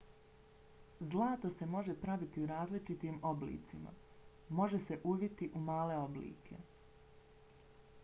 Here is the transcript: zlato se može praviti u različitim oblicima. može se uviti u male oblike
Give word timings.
zlato 1.15 1.51
se 1.59 1.67
može 1.73 1.95
praviti 2.05 2.41
u 2.45 2.49
različitim 2.53 3.21
oblicima. 3.33 3.95
može 4.63 4.83
se 4.89 5.01
uviti 5.15 5.51
u 5.61 5.65
male 5.71 6.03
oblike 6.09 6.63